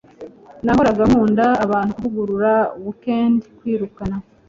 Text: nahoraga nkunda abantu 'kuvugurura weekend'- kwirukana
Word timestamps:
nahoraga 0.63 1.03
nkunda 1.09 1.45
abantu 1.65 1.91
'kuvugurura 1.93 2.53
weekend'- 2.83 3.41
kwirukana 3.57 4.15